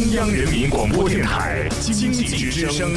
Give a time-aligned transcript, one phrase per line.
[0.00, 2.90] 中央人民广播电台经济之声，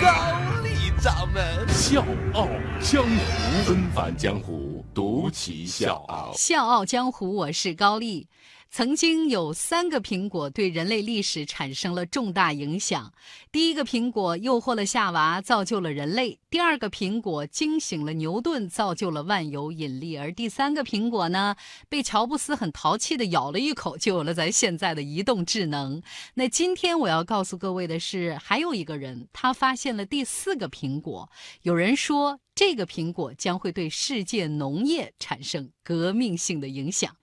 [0.00, 0.70] 高丽
[1.00, 2.04] 掌门笑
[2.34, 2.48] 傲
[2.82, 6.32] 江湖，纷返江湖，独骑笑傲。
[6.34, 8.26] 笑傲江湖，我是高丽。
[8.70, 13.12] 曾经有三个苹果对人类历史产生了重大影响。
[13.50, 21.56] 第一个苹果诱惑了夏娃，造就了人类；第二个苹果惊醒了牛顿，造就了万有引力；而第三个苹果呢，
[21.88, 26.02] 被乔布斯很淘气的咬了一口，就有了咱现在的移动智能。
[26.34, 31.28] 那今天我要告诉各位的是，还有一个人，他发现了第四个苹果。
[31.62, 37.16] 有人说，这个苹果将会对世界农业产生革命性的影响。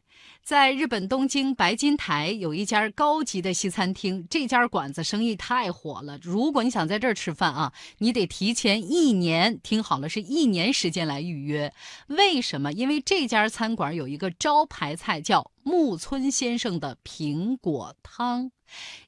[0.46, 6.20] 在日本东京白金台有一家高级的西餐厅，这家馆子生意太火了。
[6.22, 11.74] 如果你想在这儿吃饭啊，你得提前一年，听好了，是一年时间来预约。
[12.10, 12.72] 为什么？
[12.72, 18.52] 因为这家餐馆有一个招牌菜叫木村先生的苹果汤。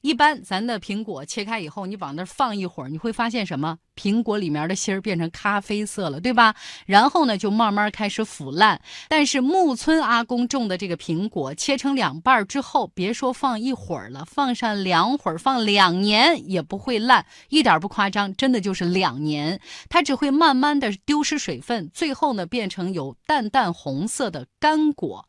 [0.02, 3.78] 一般咱的苹果切开以后，你往那放一会儿，你会发现什么？
[3.96, 6.54] 苹果里面的芯儿变成咖啡色了，对吧？
[6.86, 8.80] 然后呢，就慢慢开始腐烂。
[9.08, 19.60] 但是木村阿公种的这个苹果，切成两半之后，别说放一会儿了，放上两会儿，放两年也不会烂，一点不夸张，真的就是两年。
[19.88, 25.28] 它只会慢慢的丢失水分，最后呢，变成有淡淡红色的干果。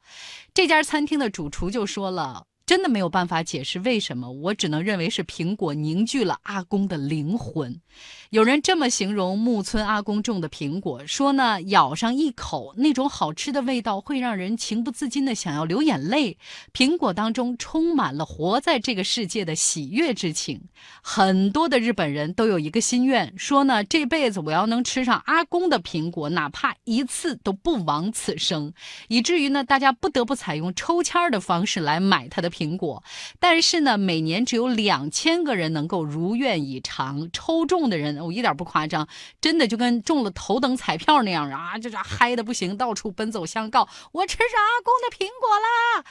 [0.54, 2.48] 这家餐厅那主厨就说了。
[2.66, 7.82] 真的没有办法解释为什么，我只能认为是苹果凝聚了阿公的灵魂。
[8.30, 16.38] 有人这么形容木村阿公种的苹果，说呢，咬上一口，那种好吃的味道会让人情不自禁的想要流眼泪。
[16.72, 20.62] 苹果当中充满了活在这个世界的喜悦之情。
[21.02, 28.72] 很多的日本人都有一个心愿，说呢，这辈子我要能吃上阿公的苹果，哪怕一次都不枉此生。
[29.08, 32.50] 以至于呢，大家不得不采用抽签的方式来买他的。
[32.50, 33.04] 苹果，
[33.40, 39.08] 但是呢，每年只有两千个人能够如愿以偿抽中的人，我一点不夸张，
[39.42, 46.04] 真的就跟中了头等彩票那样啊，就是嗨的不行，到处奔走相告，我吃上阿公的苹果啦！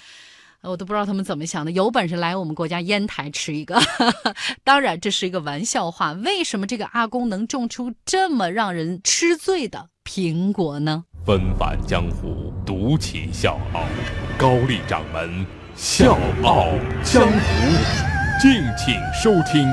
[0.62, 3.80] 我都不知道他们怎么想的，有本事来我们国家烟台吃一个。
[4.64, 11.04] 当然这是一个玩笑话，为什么这个阿公能种出这么让人吃醉的苹果呢？
[11.24, 13.84] 纷返江湖，独起笑傲，
[14.36, 15.46] 高丽掌门。
[15.76, 16.70] 笑傲
[17.04, 17.30] 江湖，
[18.40, 19.64] 敬请收听。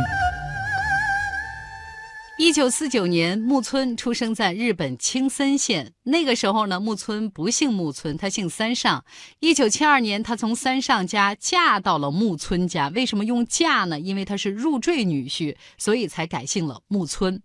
[2.38, 5.94] 一九四九年，木村出生在日本青森县。
[6.04, 9.06] 那个时候呢，木村不姓木村，他姓三上。
[9.40, 12.90] 一九七二年，他从三上家嫁到了木村家。
[12.90, 13.98] 为什么用嫁呢？
[13.98, 17.42] 因为他是入赘女婿，所以才改姓了木村。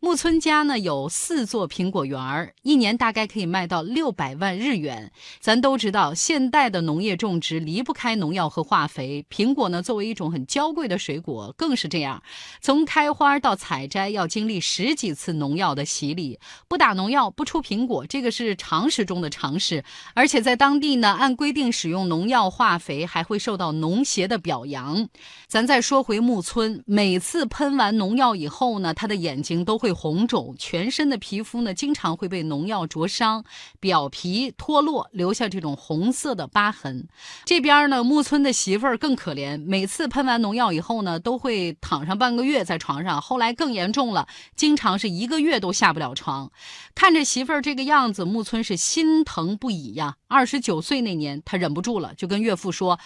[0.00, 5.10] 木村家呢有四座苹果园儿，一年大概可以卖到六百万日元。
[5.40, 9.26] 咱都知道，现代的农业种植离不开农药和化肥。
[9.28, 12.22] 苹果呢作为一种很娇贵的水果，更是这样。
[12.60, 16.38] 从开花到采摘要经历十几次农药的洗礼，
[16.68, 19.82] 不打农药不出苹果，这个是常识中的常识。
[20.14, 25.08] 而且在当地呢，按规定使用农药化肥还会受到农协的表扬。
[25.48, 29.87] 咱再说回木村，每次喷完农药以后呢，他的眼睛都会。
[29.88, 33.42] 会红肿，全身的皮肤呢经常会被农药灼伤，
[33.80, 37.08] 表皮脱落，留下这种红色的疤痕。
[37.46, 43.18] 这边呢，木村的媳妇儿更可怜，每次喷完农药以后呢，都会躺上半个月在床上。
[43.22, 46.52] 后来更严重了，经常是一个月都下不了床。
[46.94, 50.16] 看着媳妇儿这个样子，木村是心疼不已呀。
[50.26, 53.00] 二十九岁那年，他忍不住了，就跟岳父说。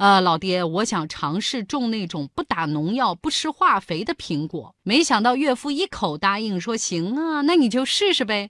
[0.00, 4.74] 呃，老爹，我想尝试种那种不打农药、不吃化肥的苹果。
[4.82, 8.48] 没想到岳父一口答应，说行啊，那你就试试呗。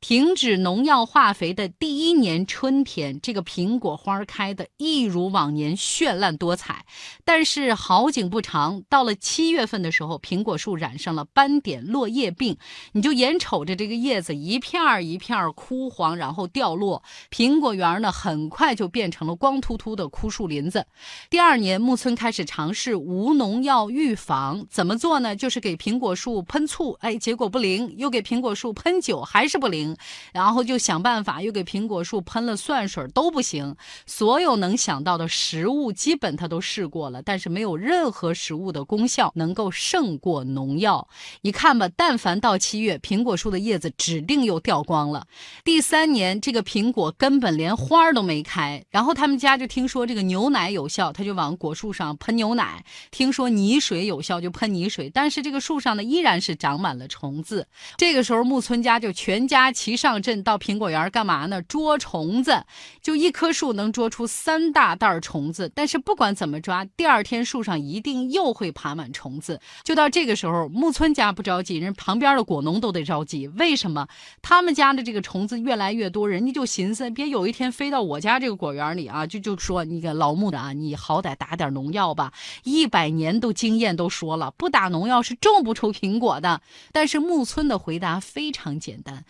[0.00, 6.84] 停止农药化肥的第一年春天，这个苹果花开的一如往年绚烂多彩。
[7.24, 12.56] 但是好景不长，到了七月份的时候，苹果树染上了斑点落叶病。
[12.92, 20.86] 你就眼瞅着这个叶子一片儿一片儿枯黄，然后掉落，苹果园呢很快就变成了光秃秃的枯树林子。
[21.28, 25.36] 第二年，木村开始尝试无农药预防，怎么做呢？
[25.36, 29.59] 就是给苹果树喷醋，哎，结果不灵；又给苹果树喷酒，还是。
[29.60, 29.94] 不灵，
[30.32, 33.76] 然后就想办法，又给苹果树喷了蒜水，都不行。
[34.06, 41.06] 所有能想到的食物，基本他都试过了，但是没有任何食物的功效能够胜过农药。
[41.42, 45.26] 你看吧，但凡到七月，苹果树的叶子指定又掉光了。
[45.62, 48.82] 第三年，这个苹果根本连花都没开。
[48.88, 52.80] 然后他们家就听说这个牛奶有效，他就往果树上喷牛奶；
[53.10, 55.10] 听说泥水有效，就喷泥水。
[55.12, 57.66] 但是这个树上呢，依然是长满了虫子。
[57.98, 59.49] 这个时候，木村家就全。
[59.50, 61.60] 家齐上阵到苹果园干嘛呢？
[61.62, 62.64] 捉虫子，
[63.02, 65.68] 就一棵树能捉出三大袋虫子。
[65.74, 69.60] 但是不管怎么抓，第二天树上一定又会爬满虫子。
[69.82, 73.48] 就到这个时候，木村家不着急，人旁边的果农都得着急。
[73.48, 74.06] 为什么？
[74.40, 82.32] 他们家的这个虫子越来越多，人家就寻思，别有一天飞到我家这个果园里啊，就就说你个老木的啊，你好歹打点农药吧。
[82.62, 86.60] 一百年都经验都说了，不打农药是种不出苹果的。
[86.92, 89.24] 但是木村的回答非常简单，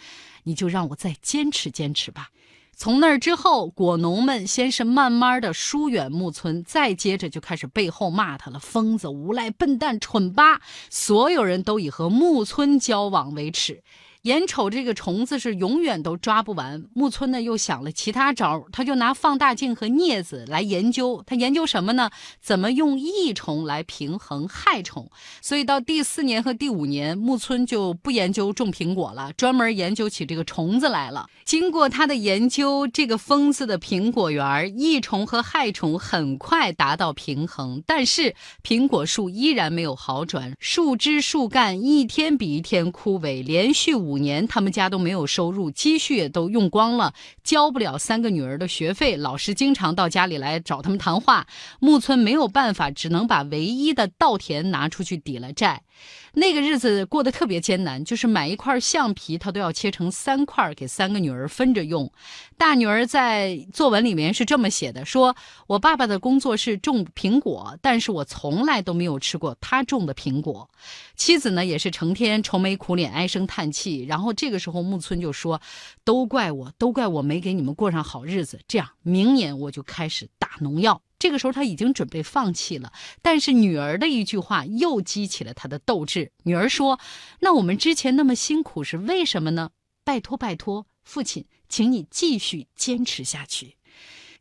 [0.45, 2.31] 你就让我再坚持坚持吧。
[2.77, 13.83] 从那儿之后，果农们先是慢慢的疏远木村，再接着就开始背后骂他了：疯子、无赖、笨蛋、蠢八，所有人都以和木村交往为耻。
[14.25, 21.23] 眼瞅这个虫子是永远都抓不完，木村呢又想了其他招儿他就拿放大镜和镊子来研究。
[21.27, 22.11] 他研究什么呢？
[22.39, 25.11] 怎么用益虫来平衡害虫？
[25.41, 31.27] 所以到第四年和第五年，木村就不研究种苹果了，专门研究起这个虫子来了。
[31.47, 44.10] 经过他的研究，这个疯子的苹果园，益虫和害虫很快达到平衡，但是苹果树依然没有好转，树枝树干一天比一天枯萎，连续五。
[44.11, 47.15] 五年，他们家都没有收入，积蓄也都用光了，
[47.45, 49.17] 交不了三个女儿的学费。
[49.17, 51.47] 老师经常到家里来找他们谈话。
[51.79, 55.83] 木村没有办法，只能把唯一的稻田拿出去抵了债。
[56.33, 62.11] 那个日子过得特别艰难，就是买一块橡皮，他都要切成三块，给三个女儿分着用。
[62.57, 65.35] 大女儿在作文里面是这么写的：说
[65.67, 70.71] 我爸爸的工作是种苹果，但是我从来都没有吃过他种的苹果。
[71.17, 74.05] 妻子呢，也是成天愁眉苦脸，唉声叹气。
[74.05, 75.61] 然后这个时候，木村就说
[76.05, 78.61] ：“都怪我，都怪我没给你们过上好日子。
[78.69, 86.33] 这样，明年我就开始打农药。”这个时候他已经准备放弃了，但是女儿的一句话又激起了他的斗志。
[86.43, 86.99] 女儿说
[87.41, 89.71] ：“那我们之前那么辛苦是为什么呢？
[90.03, 93.77] 拜托拜托，父亲，请你继续坚持下去。”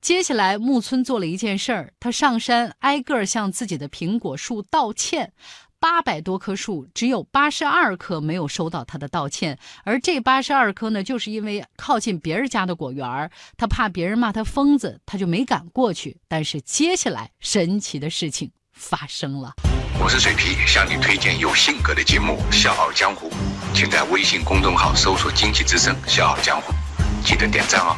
[0.01, 5.33] 接下来，木村做了一件事儿，他上山挨个向自己的苹果树道歉。
[5.79, 16.17] 八百多棵树，只有八十二棵没有收到他的道歉，而这八十二棵呢，就是因为靠近别人家的果园他怕别人骂他疯子，他就没敢过去。
[16.27, 19.53] 但是接下来神奇的事情发生了。
[20.01, 23.29] 我是水皮，向你推荐有性格的节目《笑傲江湖》，
[23.73, 26.73] 请在微信公众号搜索“经济之声笑傲江湖”，
[27.23, 27.95] 记得点赞哦。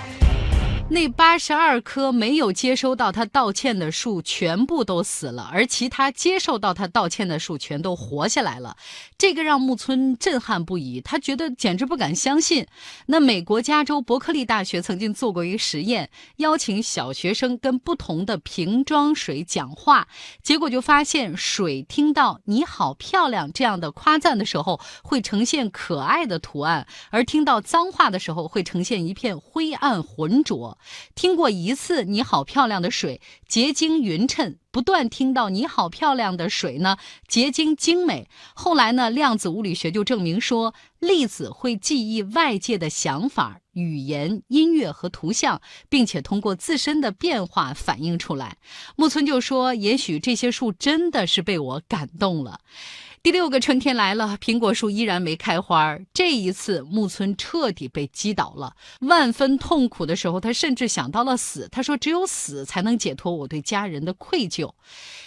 [0.91, 8.75] 那八十二棵没有接收到他道歉的树全部都死了，而其他接受到他道歉的树全都活下来了。
[9.17, 12.67] 这个让木村震撼不已，他觉得简直不敢相信。
[13.05, 20.09] 那美国加州伯克利大学曾经做过一个实验，邀请小学生跟不同的瓶装水讲话，
[20.43, 30.77] 结果就发现水听到“你好漂亮”这样的夸赞的时候，会呈现可爱的图案；而听到脏话的时候，会呈现一片灰暗浑浊。
[31.15, 36.97] 听过一次“你好漂亮”的水结晶匀称，不断听到“你好漂亮”的水呢
[37.27, 38.29] 结晶精美。
[38.53, 48.57] 后来呢，量子物理学就证明说，粒子会记忆外界的想法、语言、音乐和图像，并且通过自身的变化反映出来。
[48.95, 52.61] 木村就说：“也许这些树真的是被我感动了。”
[53.23, 55.95] 第六个春天来了，苹果树依然没开花。
[56.11, 61.69] 这一次，木村彻底被击倒了，万分痛苦的时候，他甚至想到了死。
[61.71, 64.73] 他说：“只有死才能解脱我对家人的愧疚。”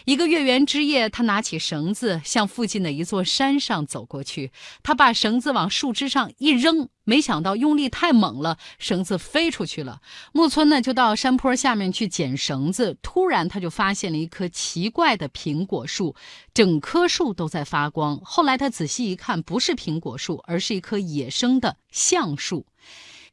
[0.07, 4.51] 一个月圆之夜，他拿起绳子向附近的一座山上走过去。
[4.83, 6.89] 他把绳子往树枝上一扔。
[7.05, 10.01] 没想到用力太猛了，绳子飞出去了。
[10.33, 16.17] 木村呢就到山坡下面去捡绳子，突然他就发现了一棵奇怪的苹果树，
[16.53, 18.21] 整棵树都在发光。
[18.25, 22.67] 后来他仔细一看，不是苹果树，而是一棵野生的橡树。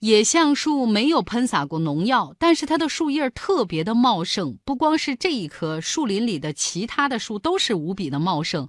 [0.02, 4.58] 野橡树没有喷洒过农药，但是它的树叶特别的茂盛。
[4.66, 8.68] 不光是这一棵，树林里的其他的树都是无比的茂盛。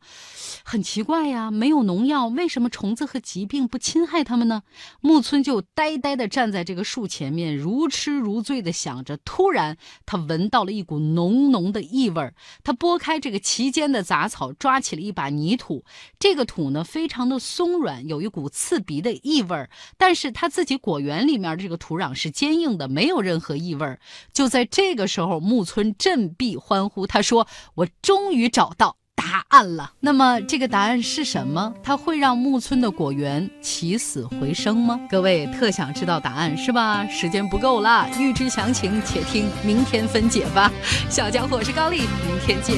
[0.62, 4.62] 很奇怪呀，没有农药，为什么虫子和疾病不侵害它们呢？
[5.00, 9.16] 木村就呆呆地站在这个树前面，如痴如醉地想着。
[9.24, 12.30] 突然，他闻到了一股浓浓的异味。
[12.62, 15.82] 他拨开这个其间的杂草，抓起了一把泥土。
[16.18, 19.66] 这个土呢，非常的松软，有一股刺鼻的异味。
[19.96, 21.21] 但是他自己果园。
[21.26, 23.98] 里面这个土壤是坚硬的，没有任何异味。
[24.32, 31.74] 就在这个时候，木村振臂欢呼，他说：“我终于找到答案了。”那么这个答案是什么？
[31.82, 35.00] 它会让木村的果园起死回生吗？
[35.08, 37.06] 各位特想知道答案是吧？
[37.06, 40.70] 时间不够了，预知详情，且听明天分解吧。
[41.08, 42.76] 小家伙是高丽，明天见。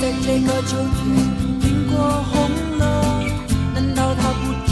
[0.00, 1.06] 在这个秋天，
[1.60, 3.24] 苹果红了，
[3.74, 4.69] 难道他不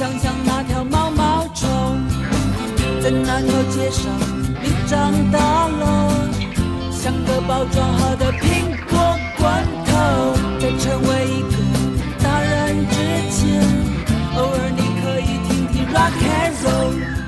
[0.00, 1.68] 想想那条毛毛虫，
[3.02, 4.10] 在那条街上，
[4.62, 6.26] 你长大了，
[6.90, 8.98] 像个包装好的苹果
[9.36, 9.92] 罐头，
[10.58, 11.56] 在成为一个
[12.24, 12.96] 大人之
[13.30, 13.60] 前，
[14.38, 17.19] 偶尔你可以听听 rock and roll。